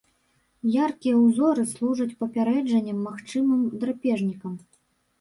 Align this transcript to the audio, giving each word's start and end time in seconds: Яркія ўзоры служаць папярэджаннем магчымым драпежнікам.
Яркія 0.75 1.19
ўзоры 1.25 1.67
служаць 1.75 2.09
папярэджаннем 2.23 3.07
магчымым 3.13 3.61
драпежнікам. 3.81 4.61